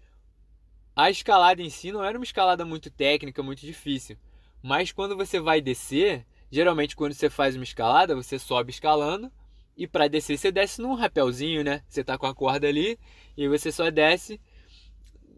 a 0.96 1.10
escalada 1.10 1.62
em 1.62 1.72
si 1.72 1.92
não 1.92 2.04
era 2.04 2.18
uma 2.18 2.24
escalada 2.24 2.64
muito 2.66 2.92
técnica, 2.92 3.42
muito 3.42 3.66
difícil. 3.66 4.16
Mas 4.62 4.92
quando 4.92 5.18
você 5.18 5.40
vai 5.40 5.60
descer, 5.60 6.26
geralmente 6.52 6.96
quando 6.96 7.14
você 7.14 7.30
faz 7.30 7.56
uma 7.56 7.64
escalada, 7.64 8.16
você 8.16 8.40
sobe 8.40 8.72
escalando 8.72 9.32
e 9.78 9.88
para 9.88 10.08
descer 10.08 10.38
você 10.38 10.52
desce 10.52 10.82
num 10.82 10.94
rapelzinho, 10.94 11.64
né? 11.64 11.82
Você 11.88 12.04
tá 12.04 12.18
com 12.18 12.26
a 12.26 12.36
corda 12.36 12.68
ali 12.68 13.00
e 13.38 13.48
você 13.48 13.72
só 13.72 13.90
desce 13.90 14.40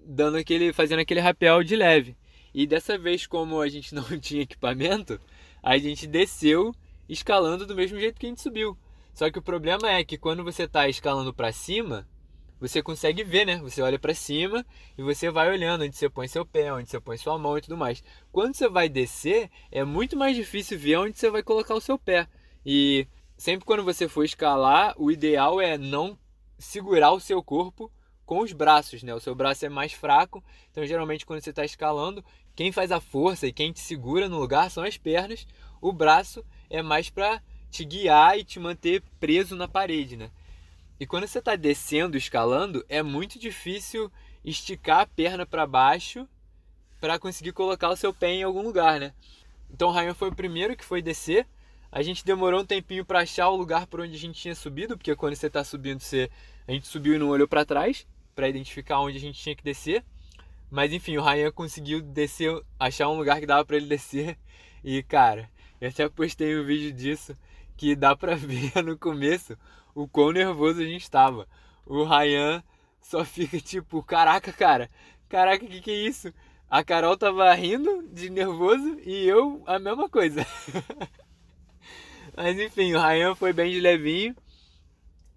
dando 0.04 0.38
aquele 0.38 0.74
fazendo 0.74 1.00
aquele 1.00 1.20
rapel 1.20 1.64
de 1.64 1.76
leve. 1.76 2.18
E 2.54 2.66
dessa 2.66 2.98
vez 2.98 3.28
como 3.28 3.62
a 3.62 3.70
gente 3.70 3.94
não 3.96 4.04
tinha 4.20 4.44
equipamento, 4.44 5.20
a 5.62 5.78
gente 5.78 6.08
desceu 6.08 6.74
escalando 7.08 7.66
do 7.66 7.76
mesmo 7.76 8.00
jeito 8.00 8.20
que 8.20 8.26
a 8.26 8.30
gente 8.30 8.42
subiu. 8.42 8.78
Só 9.14 9.30
que 9.30 9.40
o 9.40 9.44
problema 9.44 9.90
é 9.90 10.04
que 10.04 10.18
quando 10.18 10.44
você 10.44 10.64
está 10.64 10.88
escalando 10.88 11.34
para 11.34 11.52
cima, 11.52 12.08
você 12.62 12.84
consegue 12.84 13.24
ver, 13.24 13.44
né? 13.46 13.58
Você 13.58 13.82
olha 13.82 13.98
para 13.98 14.14
cima 14.14 14.64
e 14.96 15.02
você 15.02 15.32
vai 15.32 15.50
olhando 15.50 15.84
onde 15.84 15.96
você 15.98 16.08
põe 16.08 16.28
seu 16.28 16.46
pé, 16.46 16.72
onde 16.72 16.88
você 16.88 17.00
põe 17.00 17.18
sua 17.18 17.36
mão 17.40 17.58
e 17.58 17.62
tudo 17.62 17.76
mais. 17.76 18.04
Quando 18.32 18.56
você 18.56 18.70
vai 18.70 18.88
descer, 18.88 19.50
é 19.72 19.84
muito 19.84 20.16
mais 20.16 20.36
difícil 20.36 20.78
ver 20.78 20.98
onde 20.98 21.18
você 21.18 21.32
vai 21.32 21.42
colocar 21.42 21.74
o 21.74 21.82
seu 21.82 21.98
pé. 21.98 22.28
E 22.64 23.08
sempre 23.36 23.66
quando 23.66 23.84
você 23.84 24.08
for 24.08 24.24
escalar, 24.24 24.94
o 24.96 25.10
ideal 25.10 25.60
é 25.60 25.76
não 25.76 26.16
segurar 26.60 27.12
o 27.14 27.20
seu 27.20 27.42
corpo 27.42 27.92
com 28.28 28.42
os 28.42 28.54
braços, 28.54 29.02
né? 29.02 29.12
O 29.16 29.20
seu 29.20 29.34
braço 29.34 29.66
é 29.66 29.70
mais 29.70 29.92
fraco, 29.92 30.44
então 30.70 30.86
geralmente 30.86 31.26
quando 31.26 31.42
você 31.42 31.50
está 31.50 31.66
escalando, 31.66 32.24
quem 32.56 32.72
faz 32.72 32.92
a 32.92 33.02
força 33.02 33.48
e 33.48 33.52
quem 33.52 33.72
te 33.72 33.80
segura 33.80 34.30
no 34.30 34.38
lugar 34.40 34.70
são 34.70 34.84
as 34.84 34.98
pernas. 34.98 35.48
O 35.82 35.92
braço 35.92 36.46
é 36.70 36.84
mais 36.84 37.10
para 37.10 37.42
te 37.72 37.84
guiar 37.84 38.38
e 38.38 38.44
te 38.44 38.60
manter 38.60 39.02
preso 39.20 39.56
na 39.56 39.68
parede, 39.68 40.16
né? 40.16 40.30
E 41.02 41.08
quando 41.08 41.26
você 41.26 41.40
está 41.40 41.56
descendo, 41.56 42.16
escalando, 42.16 42.86
é 42.88 43.02
muito 43.02 43.40
difícil 43.40 44.12
esticar 44.46 45.00
a 45.00 45.06
perna 45.08 45.48
para 45.48 45.66
baixo 45.66 46.30
para 47.00 47.18
conseguir 47.18 47.54
colocar 47.54 47.90
o 47.90 47.96
seu 47.96 48.14
pé 48.14 48.34
em 48.34 48.44
algum 48.44 48.62
lugar, 48.62 49.00
né? 49.00 49.12
Então 49.68 49.90
o 49.90 49.92
Ryan 49.92 50.14
foi 50.14 50.30
o 50.30 50.36
primeiro 50.36 50.78
que 50.78 50.86
foi 50.86 51.02
descer. 51.02 51.48
A 51.92 52.04
gente 52.04 52.24
demorou 52.24 52.62
um 52.62 52.66
tempinho 52.66 53.04
para 53.04 53.22
achar 53.22 53.50
o 53.50 53.56
lugar 53.56 53.88
por 53.88 54.00
onde 54.00 54.14
a 54.14 54.20
gente 54.20 54.40
tinha 54.40 54.54
subido, 54.54 54.96
porque 54.96 55.16
quando 55.16 55.34
você 55.34 55.48
está 55.48 55.64
subindo, 55.64 56.00
você 56.00 56.30
a 56.68 56.72
gente 56.72 56.86
subiu 56.86 57.16
e 57.16 57.18
não 57.18 57.30
olhou 57.30 57.48
para 57.48 57.66
trás 57.66 58.06
para 58.36 58.48
identificar 58.48 59.00
onde 59.00 59.18
a 59.18 59.22
gente 59.22 59.42
tinha 59.42 59.56
que 59.56 59.64
descer. 59.64 60.06
Mas 60.70 60.94
enfim, 60.94 61.18
o 61.18 61.24
Ryan 61.24 61.52
conseguiu 61.52 62.00
descer, 62.00 62.62
achar 62.80 63.10
um 63.10 63.18
lugar 63.18 63.40
que 63.40 63.48
dava 63.48 63.66
para 63.66 63.78
ele 63.78 63.88
descer. 63.88 64.38
E 64.84 65.02
cara, 65.02 65.50
eu 65.82 65.90
até 65.90 66.08
postei 66.08 66.56
um 66.60 66.64
vídeo 66.64 66.94
disso 66.94 67.36
que 67.76 67.96
dá 67.96 68.16
para 68.16 68.36
ver 68.38 68.84
no 68.84 68.96
começo 68.96 69.58
o 69.94 70.08
quão 70.08 70.32
nervoso 70.32 70.82
a 70.82 70.86
gente 70.86 71.04
estava. 71.04 71.48
O 71.86 72.04
Ryan 72.04 72.64
só 73.02 73.26
fica 73.26 73.60
tipo, 73.60 74.02
caraca, 74.04 74.52
cara, 74.54 74.90
caraca, 75.28 75.66
o 75.66 75.68
que, 75.68 75.82
que 75.82 75.92
é 75.92 75.96
isso? 75.96 76.34
A 76.70 76.84
Carol 76.84 77.18
tava 77.18 77.54
rindo 77.54 78.08
de 78.14 78.30
nervoso 78.30 78.98
e 79.06 79.28
eu 79.28 79.62
a 79.66 79.78
mesma 79.78 80.08
coisa. 80.08 80.46
Mas 82.36 82.58
enfim, 82.58 82.94
o 82.94 83.02
Ryan 83.02 83.36
foi 83.36 83.52
bem 83.52 83.72
de 83.72 83.80
levinho. 83.80 84.36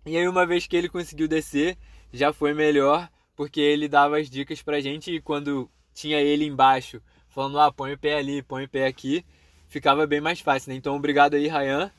E 0.07 0.17
aí 0.17 0.29
uma 0.29 0.47
vez 0.47 0.67
que 0.67 0.77
ele 0.77 0.89
conseguiu 0.89 1.27
descer, 1.27 1.77
já 2.13 2.33
foi 2.33 2.55
melhor, 2.55 3.11
porque 3.35 3.61
ele 3.61 3.89
dava 3.89 4.19
as 4.19 4.31
dicas 4.31 4.63
pra 4.63 4.81
gente 4.81 5.11
e 5.13 5.21
quando 5.21 5.69
tinha 5.93 6.21
ele 6.21 6.45
embaixo, 6.45 7.03
falando, 7.29 7.59
ah, 7.59 7.73
põe 7.73 7.95
o 7.95 7.99
pé 7.99 8.15
ali, 8.19 8.43
põe 8.43 8.65
o 8.65 8.69
pé 8.69 8.87
aqui, 8.87 9.25
ficava 9.67 10.07
bem 10.07 10.21
mais 10.21 10.41
fácil, 10.41 10.71
né? 10.71 10.77
Então 10.77 10.95
obrigado 10.95 11.35
aí, 11.35 11.49
Ryan 11.49 11.91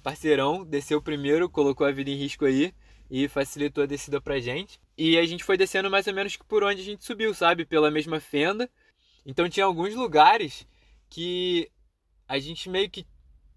parceirão, 0.00 0.64
desceu 0.64 1.00
primeiro, 1.00 1.48
colocou 1.48 1.86
a 1.86 1.92
vida 1.92 2.10
em 2.10 2.16
risco 2.16 2.44
aí 2.44 2.74
e 3.10 3.28
facilitou 3.28 3.84
a 3.84 3.86
descida 3.86 4.20
pra 4.20 4.38
gente. 4.38 4.80
E 4.96 5.18
a 5.18 5.26
gente 5.26 5.42
foi 5.42 5.56
descendo 5.56 5.90
mais 5.90 6.06
ou 6.06 6.14
menos 6.14 6.36
por 6.36 6.62
onde 6.62 6.80
a 6.80 6.84
gente 6.84 7.04
subiu, 7.04 7.34
sabe? 7.34 7.64
Pela 7.64 7.90
mesma 7.90 8.20
fenda. 8.20 8.70
Então 9.26 9.48
tinha 9.48 9.66
alguns 9.66 9.94
lugares 9.94 10.66
que 11.08 11.70
a 12.28 12.38
gente 12.38 12.70
meio 12.70 12.88
que 12.88 13.06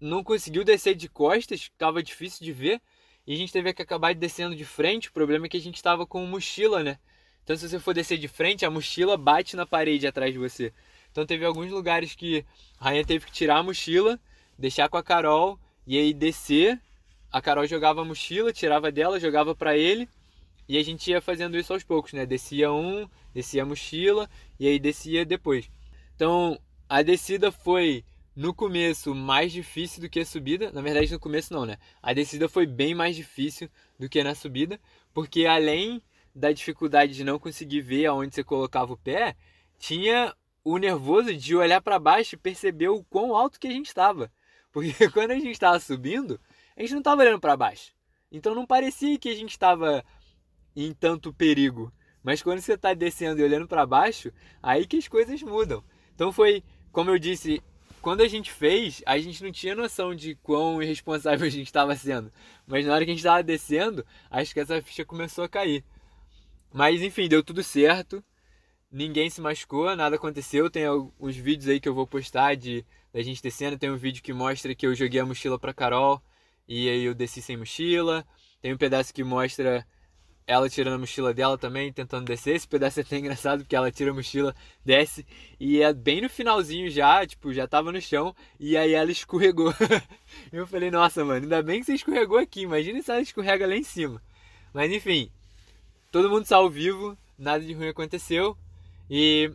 não 0.00 0.24
conseguiu 0.24 0.64
descer 0.64 0.94
de 0.94 1.08
costas, 1.08 1.62
ficava 1.62 2.02
difícil 2.02 2.44
de 2.44 2.52
ver. 2.52 2.82
E 3.26 3.32
a 3.32 3.36
gente 3.36 3.52
teve 3.52 3.72
que 3.72 3.82
acabar 3.82 4.14
descendo 4.14 4.54
de 4.54 4.64
frente. 4.64 5.08
O 5.08 5.12
problema 5.12 5.46
é 5.46 5.48
que 5.48 5.56
a 5.56 5.60
gente 5.60 5.76
estava 5.76 6.06
com 6.06 6.26
mochila, 6.26 6.82
né? 6.82 6.98
Então 7.42 7.56
se 7.56 7.68
você 7.68 7.78
for 7.78 7.94
descer 7.94 8.18
de 8.18 8.28
frente, 8.28 8.66
a 8.66 8.70
mochila 8.70 9.16
bate 9.16 9.54
na 9.54 9.64
parede 9.64 10.06
atrás 10.06 10.32
de 10.32 10.38
você. 10.38 10.72
Então 11.10 11.24
teve 11.24 11.44
alguns 11.44 11.70
lugares 11.70 12.14
que 12.14 12.44
a 12.78 12.86
Rainha 12.86 13.04
teve 13.04 13.26
que 13.26 13.32
tirar 13.32 13.58
a 13.58 13.62
mochila, 13.62 14.18
deixar 14.58 14.88
com 14.88 14.96
a 14.96 15.02
Carol 15.02 15.58
e 15.86 15.98
aí 15.98 16.14
descer, 16.14 16.80
a 17.30 17.40
Carol 17.42 17.66
jogava 17.66 18.00
a 18.00 18.04
mochila, 18.04 18.52
tirava 18.52 18.90
dela, 18.92 19.20
jogava 19.20 19.54
para 19.54 19.76
ele. 19.76 20.08
E 20.68 20.78
a 20.78 20.82
gente 20.82 21.10
ia 21.10 21.20
fazendo 21.20 21.58
isso 21.58 21.72
aos 21.72 21.84
poucos, 21.84 22.12
né? 22.14 22.24
Descia 22.24 22.72
um, 22.72 23.08
descia 23.34 23.62
a 23.62 23.66
mochila 23.66 24.30
e 24.58 24.66
aí 24.66 24.78
descia 24.78 25.24
depois. 25.24 25.70
Então, 26.14 26.58
a 26.88 27.02
descida 27.02 27.52
foi 27.52 28.02
no 28.34 28.54
começo 28.54 29.14
mais 29.14 29.52
difícil 29.52 30.00
do 30.00 30.08
que 30.08 30.20
a 30.20 30.24
subida. 30.24 30.72
Na 30.72 30.80
verdade, 30.80 31.12
no 31.12 31.20
começo 31.20 31.52
não, 31.52 31.66
né? 31.66 31.76
A 32.02 32.12
descida 32.12 32.48
foi 32.48 32.66
bem 32.66 32.94
mais 32.94 33.14
difícil 33.14 33.68
do 33.98 34.08
que 34.08 34.22
na 34.22 34.34
subida, 34.34 34.80
porque 35.12 35.44
além 35.44 36.02
da 36.34 36.50
dificuldade 36.50 37.14
de 37.14 37.24
não 37.24 37.38
conseguir 37.38 37.80
ver 37.80 38.06
aonde 38.06 38.34
você 38.34 38.42
colocava 38.42 38.92
o 38.92 38.96
pé, 38.96 39.36
tinha 39.78 40.34
o 40.64 40.78
nervoso 40.78 41.34
de 41.34 41.54
olhar 41.54 41.80
para 41.80 41.98
baixo 41.98 42.34
e 42.34 42.38
perceber 42.38 42.88
o 42.88 43.04
quão 43.04 43.36
alto 43.36 43.60
que 43.60 43.68
a 43.68 43.70
gente 43.70 43.86
estava. 43.86 44.32
Porque 44.74 45.08
quando 45.10 45.30
a 45.30 45.36
gente 45.36 45.52
estava 45.52 45.78
subindo, 45.78 46.38
a 46.76 46.80
gente 46.82 46.90
não 46.90 46.98
estava 46.98 47.22
olhando 47.22 47.40
para 47.40 47.56
baixo. 47.56 47.92
Então 48.30 48.56
não 48.56 48.66
parecia 48.66 49.16
que 49.16 49.28
a 49.28 49.34
gente 49.34 49.52
estava 49.52 50.04
em 50.74 50.92
tanto 50.92 51.32
perigo. 51.32 51.92
Mas 52.24 52.42
quando 52.42 52.58
você 52.58 52.72
está 52.72 52.92
descendo 52.92 53.40
e 53.40 53.44
olhando 53.44 53.68
para 53.68 53.86
baixo, 53.86 54.32
aí 54.60 54.84
que 54.84 54.96
as 54.96 55.06
coisas 55.06 55.40
mudam. 55.42 55.84
Então 56.12 56.32
foi, 56.32 56.64
como 56.90 57.10
eu 57.10 57.18
disse, 57.18 57.62
quando 58.02 58.22
a 58.22 58.26
gente 58.28 58.50
fez, 58.50 59.00
a 59.06 59.16
gente 59.18 59.44
não 59.44 59.52
tinha 59.52 59.76
noção 59.76 60.12
de 60.12 60.34
quão 60.36 60.82
irresponsável 60.82 61.46
a 61.46 61.50
gente 61.50 61.66
estava 61.66 61.94
sendo. 61.94 62.32
Mas 62.66 62.84
na 62.84 62.94
hora 62.94 63.04
que 63.04 63.12
a 63.12 63.14
gente 63.14 63.20
estava 63.20 63.44
descendo, 63.44 64.04
acho 64.28 64.52
que 64.52 64.58
essa 64.58 64.82
ficha 64.82 65.04
começou 65.04 65.44
a 65.44 65.48
cair. 65.48 65.84
Mas 66.72 67.00
enfim, 67.00 67.28
deu 67.28 67.44
tudo 67.44 67.62
certo. 67.62 68.24
Ninguém 68.90 69.30
se 69.30 69.40
machucou, 69.40 69.94
nada 69.94 70.16
aconteceu. 70.16 70.68
Tem 70.68 70.84
alguns 70.84 71.36
vídeos 71.36 71.68
aí 71.68 71.78
que 71.78 71.88
eu 71.88 71.94
vou 71.94 72.06
postar 72.08 72.56
de 72.56 72.84
da 73.14 73.22
gente 73.22 73.40
descendo. 73.40 73.78
Tem 73.78 73.90
um 73.90 73.96
vídeo 73.96 74.22
que 74.22 74.32
mostra 74.32 74.74
que 74.74 74.84
eu 74.84 74.94
joguei 74.94 75.20
a 75.20 75.24
mochila 75.24 75.56
pra 75.56 75.72
Carol 75.72 76.20
e 76.66 76.90
aí 76.90 77.04
eu 77.04 77.14
desci 77.14 77.40
sem 77.40 77.56
mochila. 77.56 78.26
Tem 78.60 78.74
um 78.74 78.76
pedaço 78.76 79.14
que 79.14 79.22
mostra 79.22 79.86
ela 80.46 80.68
tirando 80.68 80.94
a 80.94 80.98
mochila 80.98 81.32
dela 81.32 81.56
também, 81.56 81.92
tentando 81.92 82.26
descer. 82.26 82.56
Esse 82.56 82.66
pedaço 82.66 82.98
é 82.98 83.02
até 83.02 83.16
engraçado 83.16 83.60
porque 83.60 83.76
ela 83.76 83.90
tira 83.90 84.10
a 84.10 84.14
mochila, 84.14 84.54
desce 84.84 85.24
e 85.60 85.80
é 85.80 85.92
bem 85.94 86.20
no 86.20 86.28
finalzinho 86.28 86.90
já, 86.90 87.24
tipo, 87.24 87.54
já 87.54 87.66
tava 87.68 87.92
no 87.92 88.00
chão 88.00 88.34
e 88.58 88.76
aí 88.76 88.92
ela 88.92 89.12
escorregou. 89.12 89.72
eu 90.52 90.66
falei, 90.66 90.90
nossa, 90.90 91.24
mano, 91.24 91.44
ainda 91.44 91.62
bem 91.62 91.80
que 91.80 91.86
você 91.86 91.94
escorregou 91.94 92.38
aqui. 92.38 92.62
Imagina 92.62 93.00
se 93.00 93.12
ela 93.12 93.20
escorrega 93.20 93.66
lá 93.66 93.76
em 93.76 93.84
cima. 93.84 94.20
Mas 94.72 94.90
enfim, 94.90 95.30
todo 96.10 96.28
mundo 96.28 96.46
saiu 96.46 96.68
vivo, 96.68 97.16
nada 97.38 97.64
de 97.64 97.72
ruim 97.72 97.88
aconteceu. 97.88 98.58
E 99.08 99.52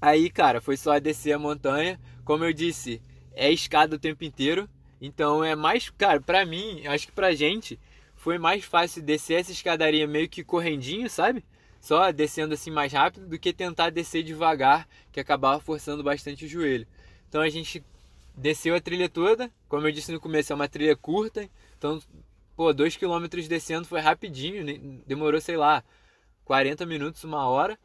aí, 0.00 0.30
cara, 0.30 0.60
foi 0.60 0.76
só 0.76 0.98
descer 0.98 1.32
a 1.32 1.38
montanha. 1.38 2.00
Como 2.24 2.44
eu 2.44 2.52
disse, 2.52 3.00
é 3.32 3.50
escada 3.50 3.96
o 3.96 3.98
tempo 3.98 4.24
inteiro. 4.24 4.68
Então 5.00 5.44
é 5.44 5.54
mais, 5.54 5.90
cara, 5.90 6.20
pra 6.20 6.44
mim, 6.46 6.86
acho 6.86 7.06
que 7.06 7.12
pra 7.12 7.34
gente, 7.34 7.78
foi 8.14 8.38
mais 8.38 8.64
fácil 8.64 9.02
descer 9.02 9.40
essa 9.40 9.52
escadaria 9.52 10.06
meio 10.06 10.28
que 10.28 10.42
correndinho, 10.42 11.08
sabe? 11.08 11.44
Só 11.80 12.10
descendo 12.10 12.54
assim 12.54 12.70
mais 12.70 12.92
rápido 12.92 13.28
do 13.28 13.38
que 13.38 13.52
tentar 13.52 13.90
descer 13.90 14.22
devagar, 14.22 14.88
que 15.12 15.20
acabava 15.20 15.60
forçando 15.60 16.02
bastante 16.02 16.44
o 16.44 16.48
joelho. 16.48 16.86
Então 17.28 17.40
a 17.40 17.48
gente 17.48 17.84
desceu 18.36 18.74
a 18.74 18.80
trilha 18.80 19.08
toda, 19.08 19.50
como 19.68 19.86
eu 19.86 19.92
disse 19.92 20.10
no 20.12 20.20
começo, 20.20 20.52
é 20.52 20.56
uma 20.56 20.68
trilha 20.68 20.96
curta, 20.96 21.48
então, 21.78 22.00
pô, 22.56 22.72
dois 22.72 22.96
quilômetros 22.96 23.48
descendo 23.48 23.86
foi 23.86 24.00
rapidinho, 24.00 25.02
demorou, 25.06 25.40
sei 25.40 25.56
lá, 25.56 25.84
40 26.44 26.84
minutos, 26.84 27.24
uma 27.24 27.46
hora, 27.46 27.78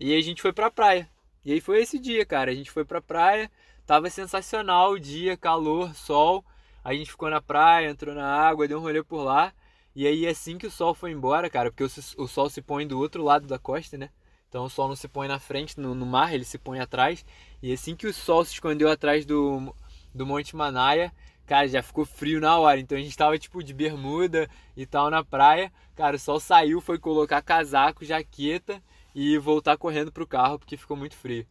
e 0.00 0.14
a 0.14 0.20
gente 0.20 0.42
foi 0.42 0.52
pra 0.52 0.70
praia. 0.70 1.08
E 1.46 1.52
aí 1.52 1.60
foi 1.62 1.80
esse 1.80 1.98
dia, 1.98 2.26
cara, 2.26 2.50
a 2.50 2.54
gente 2.54 2.70
foi 2.70 2.84
pra 2.84 3.00
praia, 3.00 3.50
Tava 3.86 4.10
sensacional 4.10 4.92
o 4.92 4.98
dia, 4.98 5.36
calor, 5.36 5.94
sol. 5.94 6.44
A 6.82 6.92
gente 6.92 7.08
ficou 7.12 7.30
na 7.30 7.40
praia, 7.40 7.88
entrou 7.88 8.16
na 8.16 8.26
água, 8.26 8.66
deu 8.66 8.78
um 8.78 8.82
rolê 8.82 9.00
por 9.02 9.22
lá. 9.22 9.52
E 9.94 10.06
aí 10.08 10.26
assim 10.26 10.58
que 10.58 10.66
o 10.66 10.70
sol 10.70 10.92
foi 10.92 11.12
embora, 11.12 11.48
cara, 11.48 11.70
porque 11.70 11.84
o, 11.84 12.26
sol 12.26 12.50
se 12.50 12.60
põe 12.60 12.84
do 12.84 12.98
outro 12.98 13.22
lado 13.22 13.46
da 13.46 13.60
costa, 13.60 13.96
né? 13.96 14.10
Então 14.48 14.64
o 14.64 14.68
sol 14.68 14.88
não 14.88 14.96
se 14.96 15.06
põe 15.06 15.28
na 15.28 15.38
frente, 15.38 15.78
no, 15.78 15.94
no, 15.94 16.04
mar, 16.04 16.34
ele 16.34 16.44
se 16.44 16.58
põe 16.58 16.80
atrás. 16.80 17.24
E 17.62 17.72
assim 17.72 17.94
que 17.94 18.08
o 18.08 18.12
sol 18.12 18.44
se 18.44 18.54
escondeu 18.54 18.90
atrás 18.90 19.24
do, 19.24 19.72
do 20.12 20.26
Monte 20.26 20.56
Manaia, 20.56 21.12
cara, 21.46 21.68
já 21.68 21.80
ficou 21.80 22.04
frio 22.04 22.40
na 22.40 22.58
hora. 22.58 22.80
Então 22.80 22.98
a 22.98 23.00
gente 23.00 23.16
tava 23.16 23.38
tipo 23.38 23.62
de 23.62 23.72
bermuda 23.72 24.50
e 24.76 24.84
tal 24.84 25.08
na 25.10 25.24
praia. 25.24 25.72
Cara, 25.94 26.16
o 26.16 26.18
sol 26.18 26.40
saiu, 26.40 26.80
foi 26.80 26.98
colocar 26.98 27.40
casaco, 27.40 28.04
jaqueta 28.04 28.82
e 29.16 29.38
voltar 29.38 29.78
correndo 29.78 30.12
pro 30.12 30.26
carro 30.26 30.58
porque 30.58 30.76
ficou 30.76 30.94
muito 30.94 31.16
frio. 31.16 31.46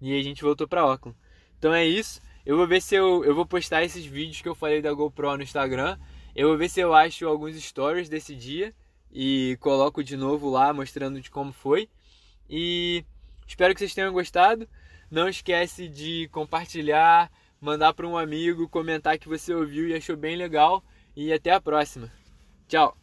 E 0.00 0.18
a 0.18 0.22
gente 0.22 0.42
voltou 0.42 0.66
pra 0.66 0.80
Auckland. 0.80 1.14
Então 1.58 1.74
é 1.74 1.84
isso. 1.84 2.18
Eu 2.46 2.56
vou 2.56 2.66
ver 2.66 2.80
se 2.80 2.94
eu, 2.94 3.22
eu 3.22 3.34
vou 3.34 3.44
postar 3.44 3.84
esses 3.84 4.06
vídeos 4.06 4.40
que 4.40 4.48
eu 4.48 4.54
falei 4.54 4.80
da 4.80 4.90
GoPro 4.90 5.36
no 5.36 5.42
Instagram. 5.42 5.98
Eu 6.34 6.48
vou 6.48 6.56
ver 6.56 6.70
se 6.70 6.80
eu 6.80 6.94
acho 6.94 7.28
alguns 7.28 7.62
stories 7.62 8.08
desse 8.08 8.34
dia 8.34 8.74
e 9.12 9.58
coloco 9.60 10.02
de 10.02 10.16
novo 10.16 10.48
lá 10.48 10.72
mostrando 10.72 11.20
de 11.20 11.30
como 11.30 11.52
foi. 11.52 11.90
E 12.48 13.04
espero 13.46 13.74
que 13.74 13.80
vocês 13.80 13.94
tenham 13.94 14.14
gostado. 14.14 14.66
Não 15.10 15.28
esquece 15.28 15.88
de 15.88 16.26
compartilhar, 16.32 17.30
mandar 17.60 17.92
para 17.92 18.08
um 18.08 18.16
amigo, 18.16 18.66
comentar 18.66 19.18
que 19.18 19.28
você 19.28 19.52
ouviu 19.52 19.86
e 19.86 19.94
achou 19.94 20.16
bem 20.16 20.36
legal. 20.36 20.82
E 21.14 21.30
até 21.34 21.50
a 21.50 21.60
próxima. 21.60 22.10
Tchau! 22.66 22.96